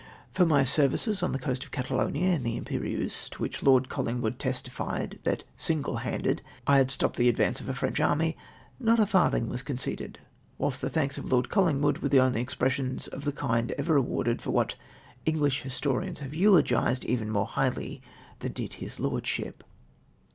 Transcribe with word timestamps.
For 0.31 0.47
my 0.47 0.63
services 0.63 1.21
on 1.21 1.31
tlie 1.31 1.41
coast 1.43 1.63
of 1.63 1.69
Catalonia 1.69 2.33
in 2.33 2.41
the 2.41 2.57
Im]?erieusL\ 2.57 3.29
to 3.29 3.37
wliich 3.37 3.61
Lord 3.61 3.87
Collingwood 3.87 4.39
testi 4.39 4.69
fied 4.71 5.19
that, 5.25 5.43
single 5.55 5.97
handed, 5.97 6.41
I 6.65 6.77
had 6.79 6.87
sto})ped 6.87 7.17
the 7.17 7.29
advance 7.29 7.61
of 7.61 7.69
a 7.69 7.75
French 7.75 7.99
army, 7.99 8.35
not 8.79 8.99
a 8.99 9.05
farthing 9.05 9.47
was 9.47 9.61
conceded, 9.61 10.17
whilst 10.57 10.81
the 10.81 10.89
thanks 10.89 11.19
of 11.19 11.31
Lord 11.31 11.49
CV)llingwood 11.49 11.99
were 11.99 12.09
the 12.09 12.19
only 12.19 12.41
ex 12.41 12.55
pressions 12.55 13.09
of 13.09 13.25
the 13.25 13.31
kind 13.31 13.73
ever 13.77 13.95
awarded 13.95 14.41
for 14.41 14.49
what 14.49 14.73
Enghsli 15.27 15.61
historians 15.61 16.17
have 16.17 16.33
eulogised 16.33 17.05
even 17.05 17.29
more 17.29 17.45
highly 17.45 18.01
than 18.39 18.53
did 18.53 18.73
his 18.73 18.99
Lordship. 18.99 19.63